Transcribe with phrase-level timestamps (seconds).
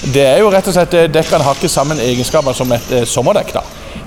[0.00, 3.06] Det er jo rett og slett eh, Dekkene har ikke samme egenskaper som et eh,
[3.08, 3.52] sommerdekk.
[3.58, 3.62] da.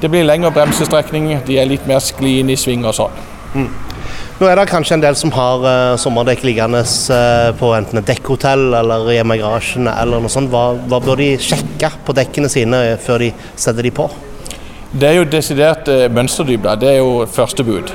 [0.00, 3.16] Det blir lengre bremsestrekning, de er litt mer skliende i sving og sånn.
[4.38, 8.06] Nå er det kanskje en del som har eh, sommerdekk liggende eh, på enten et
[8.06, 10.52] dekkhotell eller hjemme i garasjen eller noe sånt.
[10.52, 14.06] Hva, hva bør de sjekke på dekkene sine før de setter de på?
[14.92, 16.76] Det er jo desidert eh, mønsterdybde.
[16.78, 17.90] Det er jo første bud.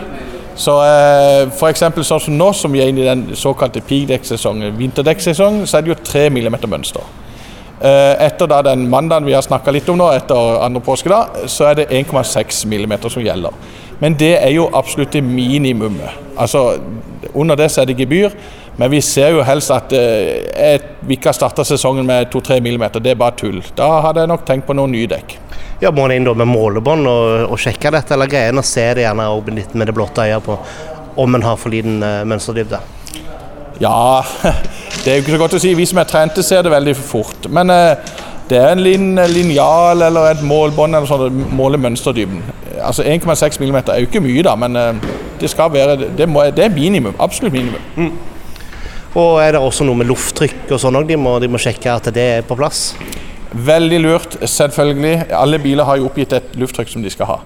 [0.59, 5.63] Så eh, eksempel sånn som nå som vi er inne i den såkalte piggdekksesongen, vinterdekksesongen,
[5.69, 7.07] så er det jo tre millimeter mønster.
[7.83, 11.47] Eh, etter da den mandagen vi har snakka litt om nå, etter andre påske, da,
[11.51, 13.57] så er det 1,6 mm som gjelder.
[13.99, 16.21] Men det er jo absolutt minimumet.
[16.39, 16.77] Altså,
[17.33, 18.31] under det så er det gebyr,
[18.79, 22.87] men vi ser jo helst at eh, vi ikke har starta sesongen med 2-3 mm.
[23.03, 23.59] Det er bare tull.
[23.75, 25.37] Da hadde jeg nok tenkt på noen nye dekk.
[25.83, 28.65] Ja, Må en inn da med målebånd og, og sjekke dette, eller greier en å
[28.65, 30.57] se det gjerne litt med det blotte øyet på
[31.19, 32.79] om en har for liten eh, mønsterdybde?
[33.83, 34.23] Ja,
[35.03, 35.73] det er jo ikke så godt å si.
[35.75, 37.47] Vi som er trente, ser det veldig fort.
[37.51, 38.13] Men eh,
[38.47, 42.43] det er en lin, linjal eller et målbånd eller sånt, måler mønsterdybden.
[42.83, 45.09] Altså 1,6 mm er jo ikke mye, da, men eh,
[45.41, 47.15] det skal være det, må, det er minimum.
[47.19, 48.13] Absolutt minimum.
[49.19, 51.11] Og er det også noe med lufttrykk og sånn òg?
[51.11, 52.93] De, de må sjekke at det er på plass?
[53.53, 55.27] Veldig lurt, selvfølgelig.
[55.37, 57.41] Alle biler har jo oppgitt et lufttrykk som de skal ha.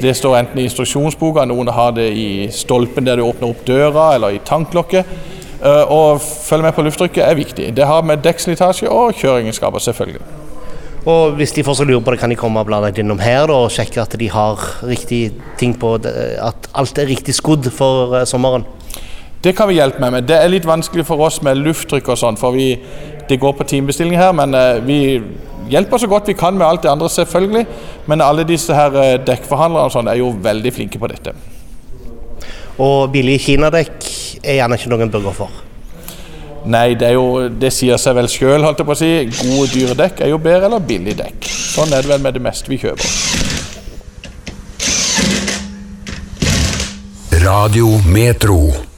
[0.00, 4.08] Det står enten i instruksjonsboka, noen har det i stolpen der du åpner opp døra,
[4.16, 5.35] eller i tanklokket.
[5.62, 7.70] Eh, Og følge med på lufttrykket er viktig.
[7.76, 10.20] Det har med dekkslitasje og kjøreegenskaper, selvfølgelig.
[11.06, 13.70] Og hvis de fortsatt lurer på det, kan de komme blant annet innom her og
[13.70, 18.66] sjekke at de har riktig ting på At alt er riktig skodd for eh, sommeren?
[19.44, 22.18] Det kan vi hjelpe med, men det er litt vanskelig for oss med lufttrykk og
[22.18, 22.72] sånn, for vi,
[23.28, 24.98] det går på timebestilling her, men eh, vi
[25.70, 27.66] hjelper så godt vi kan med alt det andre, selvfølgelig.
[28.06, 31.36] Men alle disse her eh, dekkforhandlerne og sånn er jo veldig flinke på dette.
[32.82, 34.05] Og billige kinadekk
[34.42, 35.62] er gjerne ikke noen bør gå for.
[36.66, 39.10] Nei, det, er jo, det sier seg vel sjøl, holdt jeg på å si.
[39.38, 41.46] Gode, dyre dekk er jo bedre eller billig dekk.
[41.46, 43.06] Sånn er det vel med det meste vi kjøper.
[47.46, 48.95] Radio Metro.